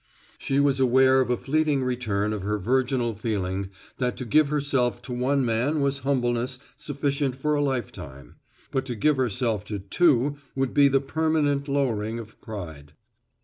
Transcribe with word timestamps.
She 0.39 0.59
was 0.59 0.79
aware 0.79 1.21
of 1.21 1.29
a 1.29 1.37
fleeting 1.37 1.83
return 1.83 2.33
of 2.33 2.41
her 2.41 2.57
virginal 2.57 3.13
feeling 3.13 3.69
that 3.99 4.17
to 4.17 4.25
give 4.25 4.49
herself 4.49 4.99
to 5.03 5.13
one 5.13 5.45
man 5.45 5.79
was 5.79 5.99
humbleness 5.99 6.57
sufficient 6.75 7.35
for 7.35 7.53
a 7.53 7.61
lifetime; 7.61 8.37
but 8.71 8.83
to 8.87 8.95
give 8.95 9.17
herself 9.17 9.63
to 9.65 9.77
two 9.77 10.37
would 10.55 10.73
be 10.73 10.87
the 10.87 11.01
permanent 11.01 11.67
lowering 11.67 12.17
of 12.17 12.41
pride. 12.41 12.93